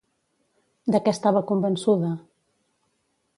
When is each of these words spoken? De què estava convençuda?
De 0.95 1.01
què 1.07 1.13
estava 1.17 1.43
convençuda? 1.51 2.11